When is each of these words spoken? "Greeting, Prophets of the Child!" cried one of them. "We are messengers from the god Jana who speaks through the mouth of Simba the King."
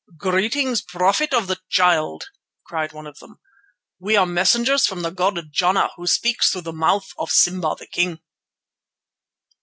"Greeting, 0.17 0.75
Prophets 0.87 1.35
of 1.35 1.45
the 1.45 1.59
Child!" 1.69 2.31
cried 2.65 2.91
one 2.91 3.05
of 3.05 3.19
them. 3.19 3.39
"We 3.99 4.15
are 4.15 4.25
messengers 4.25 4.87
from 4.87 5.03
the 5.03 5.11
god 5.11 5.39
Jana 5.51 5.91
who 5.95 6.07
speaks 6.07 6.49
through 6.49 6.61
the 6.61 6.73
mouth 6.73 7.09
of 7.19 7.29
Simba 7.29 7.75
the 7.77 7.85
King." 7.85 8.19